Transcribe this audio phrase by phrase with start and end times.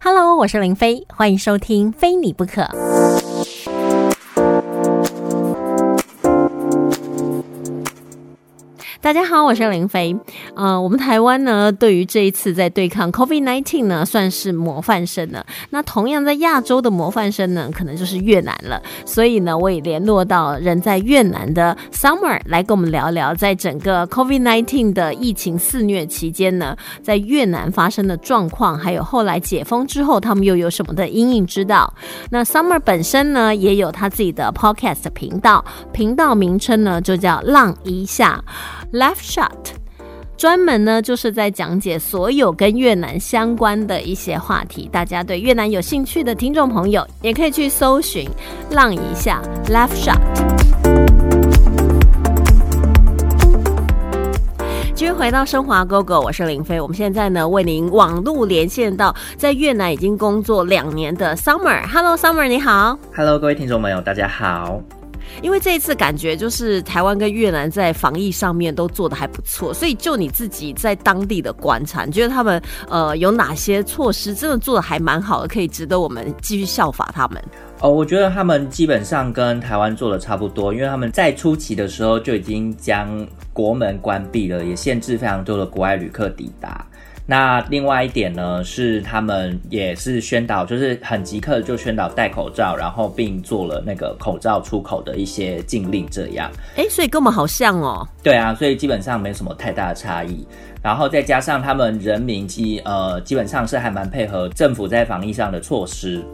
[0.00, 2.62] Hello，我是林飞，欢迎收听《非你不可》。
[9.08, 10.14] 大家好，我是林飞。
[10.54, 15.46] 呃，我们台湾呢，对于这一次在对抗 COVID-19 呢，算是模范生了。
[15.70, 18.82] 那同样在亚洲的模范生呢，可能就是越南了。
[19.06, 31.90] 所以呢，我也联络到人在越南的 Summer 来跟我们聊聊，在整个 COVID-19 的疫情肆虐期间呢，在越南发生的状况，还有后来解封之后，他们又有什么的阴影之道。
[32.28, 38.44] 那 Summer 本身呢，也有他自己的 Podcast 频道，频道名称呢就叫浪一下。
[38.98, 39.76] Left Shot，
[40.36, 44.88] 专门呢就是在讲解所有跟越南相关的一些话题。
[44.90, 48.28] 大家对越南有兴趣的听众朋友，也可以去搜寻
[48.72, 50.18] “浪一下 Left Shot”。
[54.96, 56.80] 继续回到升华哥哥我是林飞。
[56.80, 61.86] 我们现在呢为您网路连线到在越南已经工作两年的 Summer。
[61.86, 62.98] Hello Summer，你好。
[63.14, 64.82] Hello，各位听众朋友，大家好。
[65.42, 77.42] 因为这一次感觉就是台湾跟越南在防疫上面都做的还不错，所以就你自己在当地的观察，你觉得他们呃有哪些措施真的做的还蛮好的，可以值得我们继续效法他们？
[77.80, 86.84] 哦，我觉得他们基本上跟台湾做的差不多，因为他们在初期的时候就已经将国门关闭了，也限制非常多的国外旅客抵达。
[87.30, 96.50] 那另外一点呢，是他们也是宣导，就是很即刻就宣导戴口罩，然后并做了那个口罩出口的一些禁令，这样。
[96.74, 98.08] 哎，所以跟我们好像哦。
[98.22, 100.46] 对啊，所以基本上没什么太大的差异。
[100.82, 106.24] 然后再加上他们人民基呃基本上是还蛮配合政府在防疫上的措施。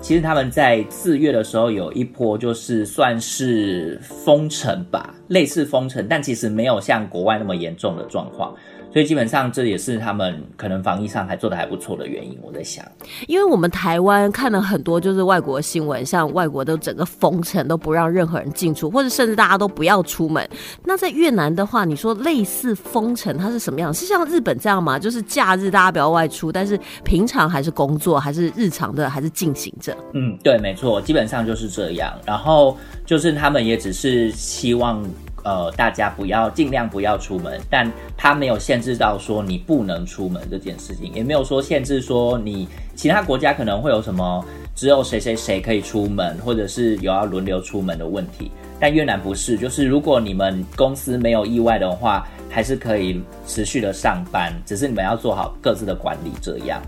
[0.00, 8.54] 其实他们在四月的时候有一波就是算是封城吧，类似封城，但其实没有像国外那么严重的状况。
[8.94, 12.84] 所以基本上这也是他们可能防疫上还做的还不错的原因，我在想。
[13.26, 20.48] 因为我们台湾看了很多就是外国新闻，像外国都整个封城都不让任何人进出，或者甚至大家都不要出门。
[20.84, 23.92] 那在越南的话，你说类似封城，它是什么样？
[23.92, 24.96] 是像日本这样吗？
[24.96, 29.92] 就是假日大家不要外出，但是平常还是工作，还是日常的还是进行着？
[30.12, 32.16] 嗯，对，没错，基本上就是这样。
[32.24, 35.04] 然后就是他们也只是希望。
[35.44, 42.66] 呃，大家不要尽量不要出门，但他没有限制到说你不能出门这件事情，也没有说限制说你
[42.96, 44.44] 其他国家可能会有什么
[44.74, 48.50] 只有谁谁谁可以出门，或者是有要轮流出门的问题。
[48.80, 56.82] 但越南不是，就是如果你们公司没有意外的话，还是可以持续的上班，只是你们要做好各自的管理这样。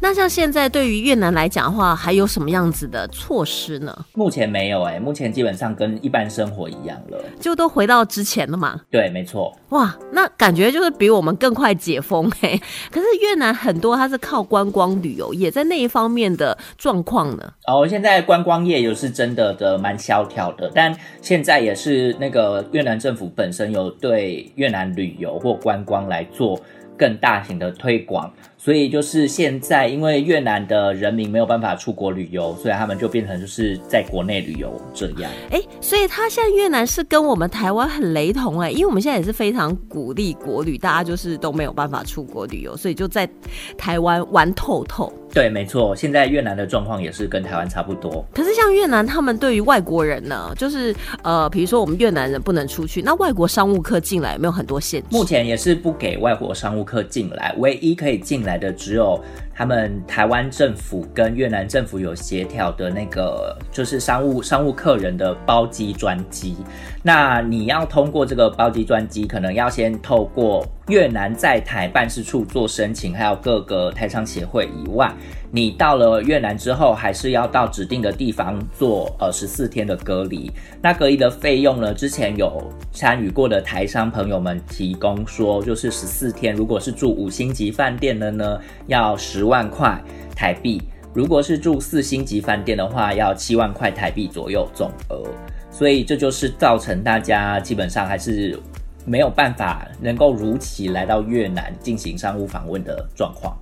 [0.00, 4.06] 那像现在对于越南来讲的话，还有什么样子的措施呢？
[4.14, 8.80] 目前没有哎，目前基本上跟一般生活一样了，就都回到之前了嘛。
[8.90, 9.56] 对，没错。
[9.70, 12.60] 哇，那感觉就是比我们更快解封哎。
[12.90, 17.52] 可是越南很多它是靠观光旅游业，在那一方面的状况呢？
[17.66, 26.60] 哦，现在观光业也是真的的蛮萧条的，但现在也是那个越南政府本身有对越南旅游或观光来做
[26.96, 28.32] 更大型的推广。
[28.58, 35.30] 所以就是现在，因为越南的人民没有办法出国旅游，所以他们就变成就是在国内旅游这样。
[35.50, 43.28] 哎，所以他现在越南是跟我们台湾很雷同哎，因为我们现在也是非常鼓励国旅，大家就是都没有办法出国旅游，所以就在
[43.76, 45.12] 台湾玩透透。
[45.34, 48.24] 对，没错，现在越南的状况也是跟台湾差不多。
[48.32, 55.08] 可是像越南，他们对于外国人呢，就是呃，比如说我们越南人不能出去，那外国商务客进来有没有很多限制？
[55.10, 59.22] 目前也是不给外国商务客进来，唯一可以进来的只有。
[59.56, 66.56] 他们台湾政府跟越南政府有协调的那个，就是商务商务客人的包机专机。
[67.02, 75.10] 那你要通过这个包机专机，可能要先透过越南在台办事处做申请，还有各个台商协会以外。
[75.52, 80.50] 你到了越南之后，还是要到指定的地方做呃十四天的隔离。
[80.82, 81.94] 那隔离的费用呢？
[81.94, 82.60] 之前有
[82.92, 90.00] 参与过的台商朋友们提供说，就是十四天，如果是住五星级饭店的呢，要十万块
[90.34, 90.80] 台币；
[91.14, 95.24] 如果是住四星级饭店的话，要七万块台币左右总额。
[95.70, 98.58] 所以这就是造成大家基本上还是
[99.04, 103.56] 没有办法能够如期来到越南进行商务访问的状况。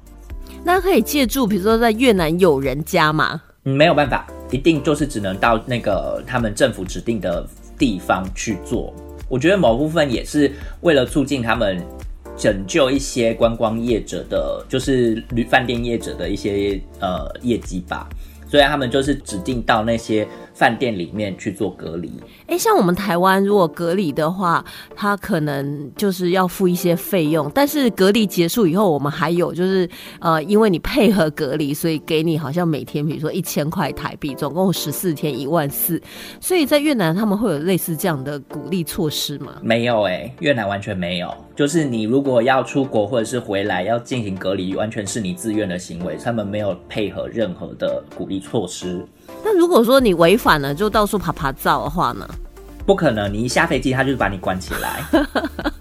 [0.62, 3.42] 那可以借助，比如说在越南有人家吗？
[3.64, 8.94] 没有办法，一定就是只能到那个他们政府指定的地方去做。
[9.28, 11.82] 我觉得某部分也是为了促进他们
[12.36, 18.08] 拯救一些观光业者的，就是旅饭店业者的一些呃业绩吧。
[18.46, 22.10] 所以他们就是指定到那些饭店里面去做隔离。
[22.46, 24.64] 哎，像我们台湾如果隔离的话，
[24.96, 29.88] 他可能就是要付一些费用，但是隔离结束以后，我们还有就是
[30.20, 36.00] 呃，因为你配合隔离，所以给你好像每天比如说一千块台币，总共十四天一万四。
[36.40, 39.56] 所以在越南他们会有类似这样的鼓励措施吗？
[39.60, 41.34] 没有哎，越南完全没有。
[41.56, 49.04] 就是你如果要出国或者是回来要进行隔离，完全是你自愿的行为，他们没有配合任何的鼓励措施。
[49.44, 52.26] 那如果说你违反了，就到处爬爬照的话呢？
[52.86, 55.04] 不可能，你一下飞机，他就把你关起来。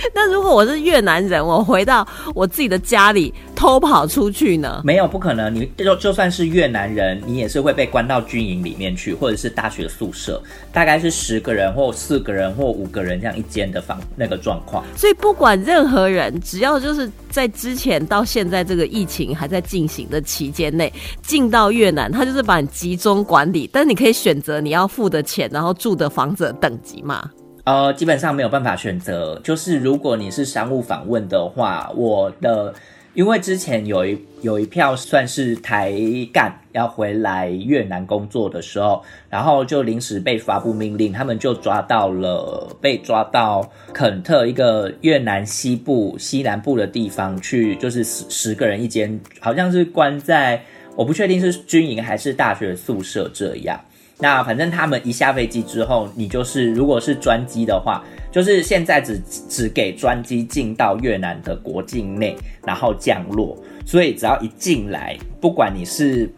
[0.14, 4.82] 那如果我是越南人，我回到我自己的家里偷跑出去呢？
[4.84, 5.54] 没有，不可能。
[5.54, 10.40] 你就就算是越南人，你也是会被关到军营里面去，或者是大学宿舍，
[10.72, 14.84] 大概是十个人或四个人或五个人这样一间的房那个状况。
[14.96, 20.92] 所以不管任何人，只要就是在之前到现在这个疫情还在进行的期间内
[21.22, 27.28] 进到越南，他就是把你集中管理，但你可以选择你要付的钱，然后住的房子的等级嘛。
[27.68, 29.38] 呃，基本上没有办法选择。
[29.44, 32.74] 就是如果你是商务访问的话，我的
[33.12, 35.92] 因为之前有一有一票算是台
[36.32, 50.58] 干要回来越南工作的时候，然后就临时被发布命令，他们就抓到了被抓到肯特一个越南西部西南部的地方去，就是十十个人一间，好像是关在
[50.96, 53.78] 我不确定是军营还是大学宿舍这样。
[54.20, 62.36] 那反正他们一下飞机之后，你就是如果是专机的话，就是现在只只给专机进到越南的国境内，
[62.66, 63.56] 然后降落。
[63.86, 66.28] 所以只要一进来，不管你是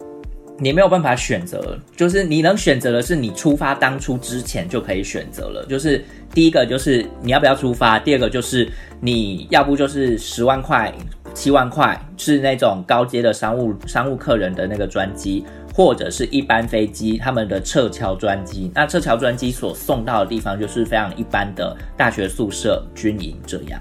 [0.59, 5.65] 你没有办法选择，就是你能选择的是你出发当初之前就可以选择了。
[5.67, 6.05] 就是
[6.35, 10.93] 第一个就是你要不要出发，第二个就是你要不就是十万块、
[11.35, 15.45] 七万块是那种高阶的商务商务客人的那个专机。
[15.81, 23.81] 或者是一般飞机，他们的撤侨专机，那撤侨专机所送到的地方就是非常一般的大学宿舍、军营这样，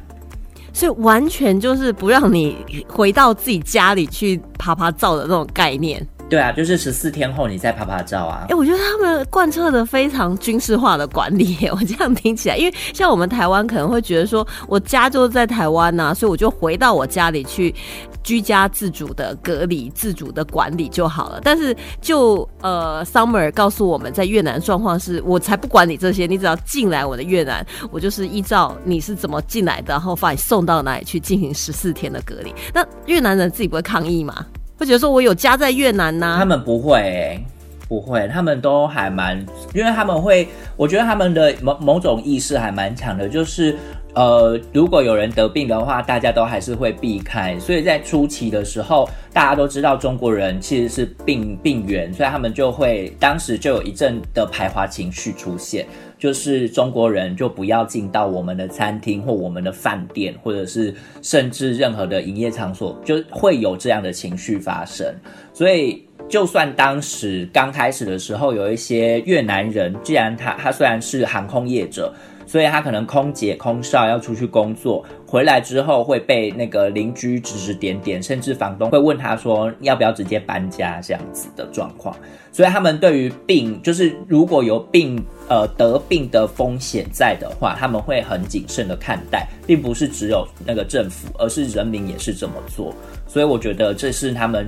[0.72, 2.56] 所以完全就是不让你
[2.88, 6.08] 回到自己家里去拍拍照的那种概念。
[6.30, 8.46] 对啊，就是十四天后你再拍拍照啊。
[8.48, 17.76] 哎，我觉得他们贯彻的非常军事化的管理，我这样听起来，因为像我们台湾可能会觉得说，我家就在台湾呐，所以我就回到我家里去。
[18.24, 21.40] 居家自主的隔离、自主的管理就好了。
[21.44, 32.54] 但是，就呃，Summer 告诉我们在越南状况是，我才不管你这些，你只要进来我的越南，我就是依照你是怎么进来的，然后把你送到哪里去进行十四天的隔离。
[32.74, 34.46] 那越南人自己不会抗议吗？
[34.78, 36.36] 会觉得说我有家在越南呢？
[36.38, 37.44] 他们不会，
[37.88, 39.38] 不会，他们都还蛮，
[39.74, 43.78] 因为他们会，我觉得他们的某某种意识还蛮强的，就是。
[44.16, 47.58] 呃，如果有人得病的话，大家都还是会避开。
[47.60, 55.86] 所以在初期的时候，大家都知道中国人其实是病病源，所以他们就会当时就有一阵的排华情绪出现，
[56.18, 65.06] 就是中国人就不要进到我们的餐厅或我们的饭店，或者是甚至任何的营业场所，就会有这样的情绪发生。
[65.54, 72.12] 所以，就算当时刚开始的时候，有一些越南人，既然他他虽然是航空业者。
[72.50, 82.16] 所以他可能空姐、空少要出去工作，回来之后会被那个邻居指指点点，甚至房东会问他说要不要直接搬家这样子的状况。
[82.52, 92.92] 所以他们对于病，就是如果有病呃得病的风险在的话，他们会很谨慎的看待，并不是只有那个政府，而是人民也是这么做。
[93.28, 94.68] 所以我觉得这是他们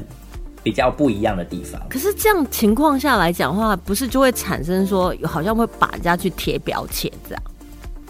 [0.61, 1.81] 比较不一样的地方。
[1.89, 7.43] 可是这样情况下来讲话，不是就会产生说好像会把人家去贴标签这样？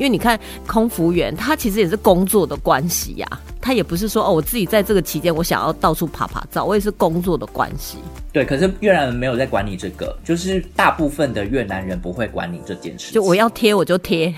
[0.01, 3.27] 因为你看，空服员他其实也是工作的关系呀，
[3.61, 7.99] 他也不是说哦，我自己在这个期间我想要到处爬爬照，我也是工作的关系。
[8.33, 13.13] 对，可是越南人没有在管你这个，就是大部分的越南人不会管你这件事。
[13.13, 14.33] 就我要贴我就贴，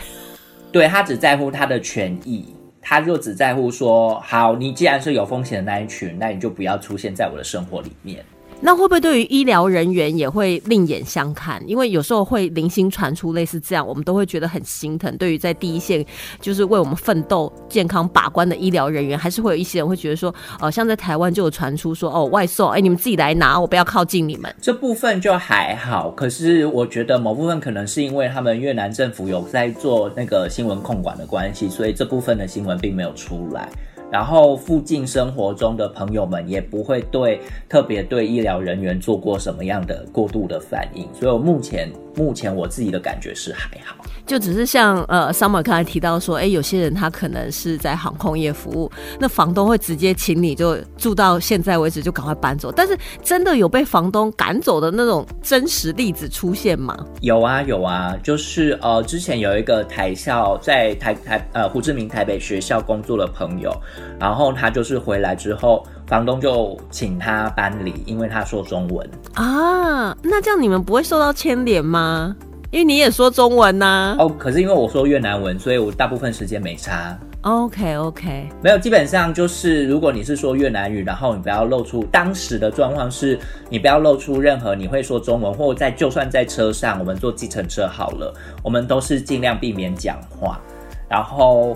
[0.69, 2.45] 对他只在乎他的权益，
[2.81, 8.25] 他就只在乎说，好，你既然是有风险的那一群，那你就不要出现在我的生活里面。
[8.61, 11.61] 那会不会对于医疗人员也会另眼相看？
[11.67, 15.15] 因为有时候会零星传出类似这样，我们都会觉得很心疼。
[15.17, 16.05] 对于在第一线
[16.39, 24.53] 就是为我们奋斗、健康把关的医疗人员，还是会有一些人会觉得说，哦，像在台湾就有传出说，哦，外送，哎，你们自己来拿，我不要靠近你们。
[24.61, 33.67] 这部分就还好，可是我觉得某部分可能是因为他们越南政府有在做那个新闻控管的关系，所以这部分的新闻并没有出来。
[34.13, 43.95] 然后附近生活中的朋友们也不会对特别对医疗人员做过什么样的过度的反应，所以我目前目前我自己的感觉是还好。
[44.25, 48.89] 就只是像呃，Summer 刚才提到说，哎，有些人他可能是在航空业服务，
[49.19, 52.71] 那房东会直接请你就住到现在为止就赶快搬走。
[52.71, 56.97] 但是真的有被房东赶走的那种真实例子出现吗？
[57.19, 63.75] 有啊有啊，就是呃，之前有一个台校在台台呃胡志明台北学校工作的朋友，
[64.17, 70.15] 然后他就是回来之后，房东就请他搬离，因为他说中文啊。
[70.21, 72.35] 那这样你们不会受到牵连吗？
[72.69, 74.15] 因为你也说中文呐。
[74.19, 77.17] 哦，可是因为我说越南文，所以我大部分时间没差。
[77.41, 90.61] OK OK，没有，基本上就是如果你是说越南语，然后你不要露出当时的状况是，你不要露出任何你会说中文，或在就算在车上，我们坐计程车好了，我们都是尽量避免讲话，
[91.09, 91.75] 然后。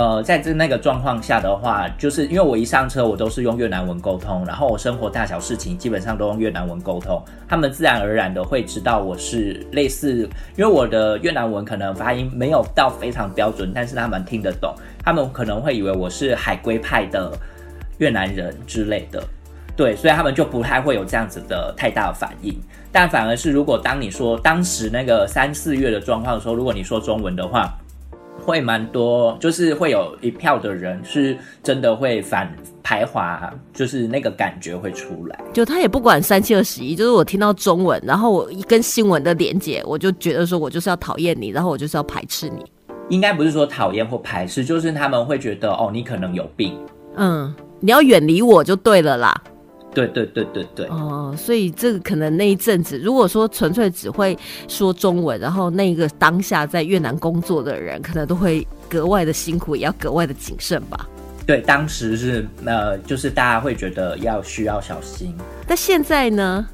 [0.00, 10.26] 呃，在这那个状况下的话，就是因为我一上车，我都是用越南文沟通，然后我生活大小事情基本上都用越南文沟通，他们自然而然的会知道我是类似，
[10.56, 17.30] 因为我的越南文可能发音没有到非常标准，但是他们听得懂，他们可能会以为我是海归派的
[17.98, 19.22] 越南人之类的，
[19.76, 22.58] 对，所以他们就不太会有这样子的太大的反应，
[22.90, 27.76] 但反而是如果当你说当时那个三四月的状况的时候，如果你说中文的话。
[28.44, 32.50] 会蛮多，就是会有一票的人是真的会反
[32.82, 35.38] 排华，就是那个感觉会出来。
[35.52, 42.64] 就他也不管三七二十一，就是我听到中文，然后我一跟新闻的连接，我就觉得说我就是要讨厌你，然后我就是要排斥你。
[43.08, 46.78] 应该不是说讨厌或排斥，就是他们会觉得哦，你可能有病。
[47.16, 49.42] 嗯，你要远离我就对了啦。
[49.92, 61.08] 对对对对对哦，所以这个可能那一阵子，如果说纯粹只会说中文，然后那个当下在越南工作的人，可能都会格外的辛苦，也要格外的谨慎吧。
[61.46, 65.34] 对，当时是呃，就是大家会觉得要需要小心。
[65.66, 66.66] 但现在呢？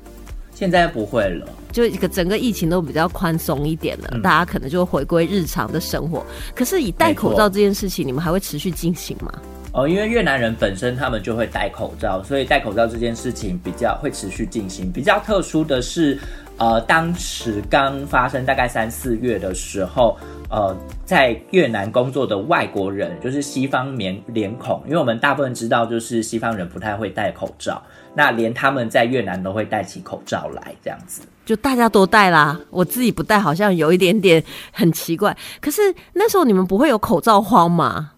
[0.52, 6.24] 现在不会了，就一个整个疫情都比较宽松一点了，大家可能就回归日常的生活。
[6.54, 9.30] 可是以戴口罩这件事情，你们还会持续进行吗？
[9.76, 14.90] 哦，因为越南人本身他们就会戴口罩，所以戴口罩这件事情比较会持续进行。
[14.90, 16.18] 比较特殊的是，
[16.56, 20.16] 呃，当时刚发生大概三四月的时候，
[20.48, 27.82] 呃，在越南工作的外国人，就是西方面脸孔，因为我们大部分知道，就是西方人不太会戴口罩，
[28.14, 32.58] 那连他们在越南都会戴起口罩来，这样子，就大家都戴啦。
[32.70, 34.42] 我自己不戴，好像有一点点
[34.72, 35.36] 很奇怪。
[35.60, 35.82] 可是
[36.14, 38.12] 那时候你们不会有口罩荒吗？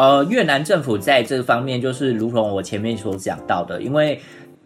[0.00, 4.18] 呃，越南政府在这方面就是如同我前面所讲到的，因为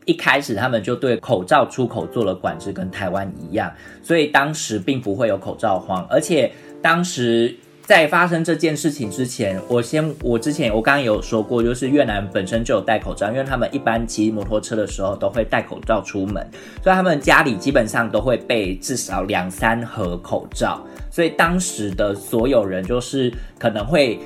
[0.04, 3.68] 一开始他们就对口罩出口做了管制，跟台湾一样，
[4.00, 6.06] 所以当时并不会有口罩荒。
[6.08, 16.46] 而且当时在发生这件事情之前，我先我之前我刚刚有说过，就是越南本身就有戴口罩，因为他们一般骑摩托车的时候都会戴口罩出门，
[16.80, 24.20] 所以他们家里基本上都会备至少两三盒口罩，所以当时的所有人就是可能会。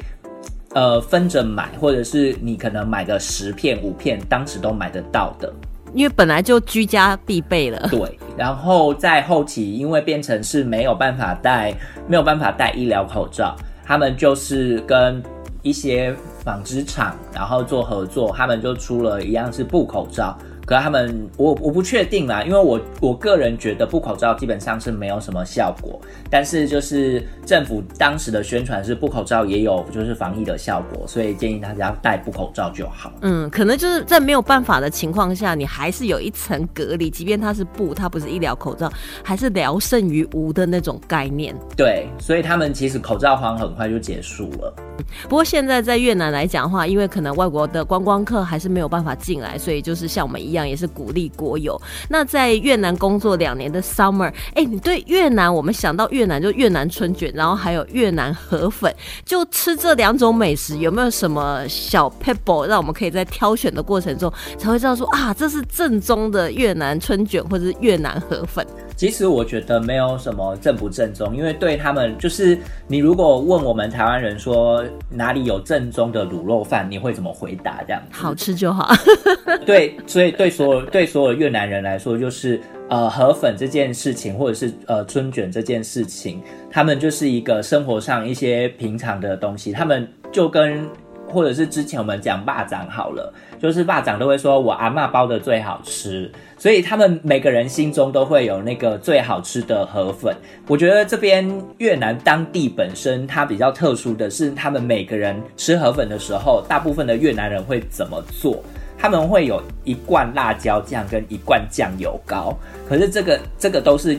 [0.78, 5.52] 呃，分着买，或者是你可能买个十片、五片，当时都买得到的，
[5.92, 7.88] 因为本来就居家必备了。
[7.90, 11.74] 对，然后在后期，因为变成是没有办法戴，
[12.06, 15.20] 没有办法戴医疗口罩，他们就是跟
[15.62, 20.38] 一些纺织厂，然后做合作，他们就出了一样是布口罩。
[20.68, 25.98] 可他们，我我不确定啦，因为我我个人觉得布口罩基本上是没有什么效果，
[26.28, 33.10] 但是就是政府当时的宣传是布口罩也有就是防疫的效果，所以建议大家戴布口罩就好。
[33.22, 41.56] 嗯，可能就是在没有办法的情况下，你还是有一层隔离，即便它是布，它不是医疗口罩，还是聊胜于无的那种概念。
[41.78, 44.74] 对，所以他们其实口罩荒很快就结束了。
[45.22, 50.57] 不过现在在越南来讲的话，因为可能外国的观光客还是没有办法进来，所以就是像我们一样。
[50.66, 51.78] 也是鼓励国有。
[52.08, 58.90] 那在越南工作两年的 Summer，哎，你对越南，我们想到越南就越南春卷，然后还有越南河粉，
[59.24, 68.66] 就吃这两种美食，有没有什么小 pebble 让我们可以在挑选的过程中才会知道说啊，这是正宗的越南春卷或者是越南河粉？
[68.98, 77.80] 其实我觉得没有什么正不正宗，因为对他们就是你如果问我们台湾人说哪里有正宗的卤肉饭，你会怎么回答？
[77.86, 78.92] 这样好吃就好。
[79.64, 90.84] 对，所以对所有对所有越南人来说，就是呃河粉这件事情，或者是呃春卷这件事情，他们就是一个生活上一些平常的东西，他们就跟。
[91.30, 100.34] 或者是之前我们讲霸掌好了，就是霸长都会说我阿妈包的最好吃，所以他们每个人心中都会有那个最好吃的河粉。
[100.66, 101.48] 我觉得这边
[101.78, 108.62] 越南当地本身它比较特殊的是，他们每个人吃河粉的时候，大部分的越南人会怎么做？
[109.00, 112.52] 他们会有一罐辣椒酱跟一罐酱油膏，
[112.88, 114.18] 可是这个这个都是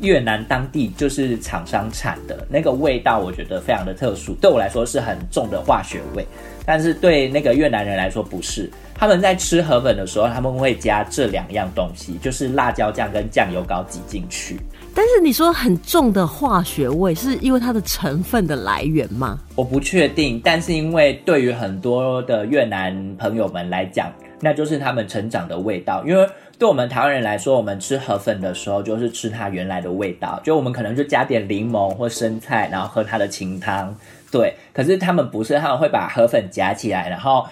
[0.00, 6.26] 越南当地就是厂商产的那个味道，我觉得非常的特殊，对我来说是很重的化学味，
[6.64, 8.70] 但是对那个越南人来说不是。
[8.94, 14.58] 他们在吃河粉的时候，他们会加这两样东西，就是辣椒酱跟酱油膏挤进去。
[14.92, 19.38] 但是你说很重的化学味，是因为它的成分的来源吗？
[19.54, 26.04] 我不确定，但是因为对于很多的越南朋友们来讲，那就是他们成长的味道。
[26.06, 26.28] 因为
[26.58, 33.94] 对我们台湾人来说，我们吃河粉的时候，就是吃它原来的味道，就我们可能就加点柠檬或生菜，然后喝它的清汤。
[34.30, 37.46] 对，可是他们不是，他们会把河粉夹起来，然后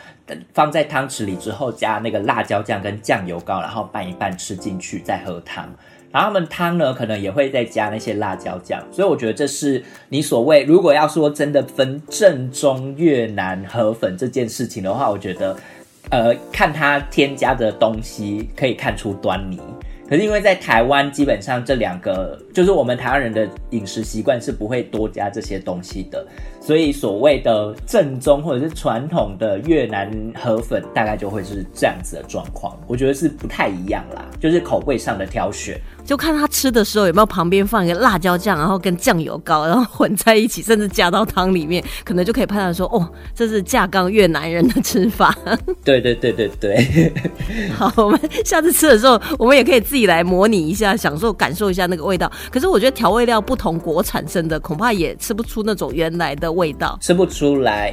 [0.53, 5.65] 放在汤匙里之后，加那个辣椒酱跟酱油膏，然后拌一拌吃进去，再喝汤。
[6.13, 8.83] 然后他们汤呢，可能也会再加那些辣椒酱。
[8.91, 15.57] 所以我觉得这是你所谓，如果要说真的分正宗越南河粉这件事情的话，我觉得，
[16.11, 19.61] 呃，看它添加的东西可以看出端倪。
[20.09, 26.25] 可是因为在台湾，基本上这两个就是我们台湾人的饮食习惯是不会多加这些东西的，
[26.61, 32.79] 所以所谓的正宗或者是传统的越南河粉，大概就会是这样子的状况。
[32.87, 35.77] 我觉得是不太一样啦，就是口味上的挑选。
[36.07, 45.37] 就看他吃的时候有没有旁边放一个辣椒酱，然后跟酱油膏，然后混在一起，甚至加到汤里面，可能就可以判断说，哦，这是架杠越南人的吃法。
[45.85, 47.13] 对对对对对。
[47.77, 52.31] 好，我们下次吃的时候，我们也可以自己来模拟一下，享受感受一下那个味道。
[52.53, 57.93] 可是我觉得调味料不同国产生的，恐怕也吃不出那种原来的味道，吃不出来。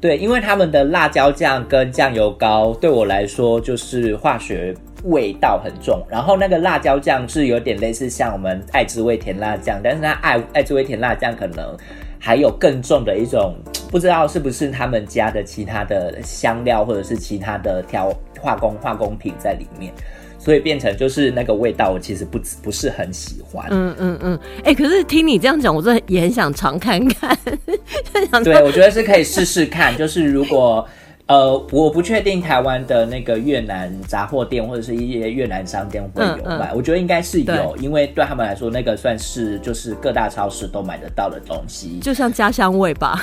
[0.00, 4.76] 对，因为他们的辣椒酱跟酱油膏对我来说就是化学。
[5.04, 11.76] 味道很重，然后那个辣椒酱是有点类似像我们爱滋味甜辣酱，但是它爱爱滋味甜辣酱可能
[12.18, 13.54] 还有更重的一种，
[13.90, 19.92] 不知道是不是他们家的其他的香料或者是其他的调化工化工品在里面，
[20.38, 23.66] 所以变成就是那个味道，我其实不不是很喜欢。
[23.70, 27.36] 嗯嗯嗯，哎，可是听你这样讲，我真的也很想尝看看。
[28.42, 30.86] 对，我觉得是可以试试看，就是如果。
[31.26, 43.22] 呃，我不确定台湾的那个越南杂货店或者是一些越南商店会有卖，我觉得应该是有，因为对他们来说，那个算是就是各大超市都买得到的东西，就像家乡味吧。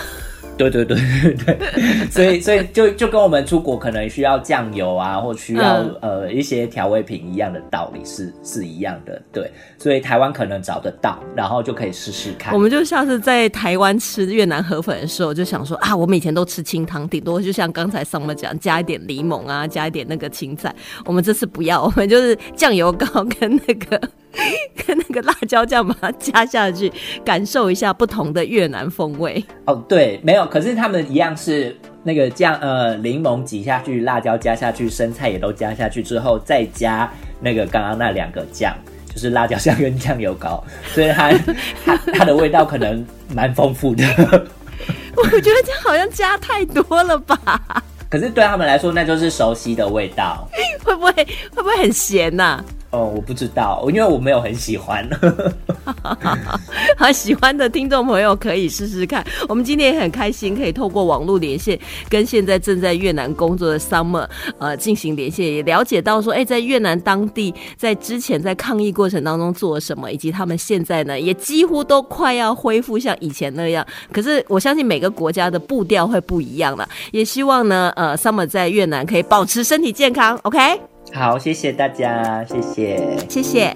[0.58, 0.98] 对对对
[1.46, 9.20] 对 对，所以所以就就跟我们出国可能需要酱油啊，或需要呃一些调味品一样的道理是是一样的。
[9.32, 12.54] 对，所以台湾可能找得到，然后就可以试试看。
[12.54, 20.74] 我们就下次在台湾吃越南河粉的时候，就想说啊，我们以前都吃清汤，顶多就像刚才上面讲，加一点柠檬啊，加一点那个青菜。
[21.06, 24.00] 我们这次不要，我们就是酱油膏跟那个。
[24.88, 26.90] 跟那个辣椒酱把它加下去，
[27.26, 29.44] 感受一下不同的越南风味。
[29.66, 38.76] 哦，对，没有，可是他们一样是那个酱，呃，柠檬挤下去，辣椒加下去，生菜也都加下去之后，再加那个刚刚那两个酱，
[39.14, 41.32] 就是辣椒酱跟酱油膏，所以它
[41.86, 44.04] 它它的味道可能蛮丰富的。
[45.16, 47.84] 我觉得这好像加太多了吧？
[48.10, 50.48] 可是对他们来说，那就是熟悉的味道。
[50.84, 52.64] 会不会会不会很咸呐？
[52.92, 55.08] 哦，我不知道，因为我没有很喜欢。
[56.98, 59.26] 好，喜欢的听众朋友可以试试看。
[59.48, 64.28] 我们今天也很开心，可以透过网络连线，跟现在正在越南工作的 Summer
[64.60, 73.86] 呃进行连线，也了解到说，哎，在越南当地，在之前在抗疫过程当中做了什么，以及他们现在呢，也几乎都快要恢复像以前那样。
[74.12, 80.38] 可是我相信每个国家的步调会不一样了，也希望呢，呃，Summer 在越南可以保持身体健康。
[80.44, 80.91] OK。
[81.14, 83.76] 好，谢谢大家，谢谢，谢谢。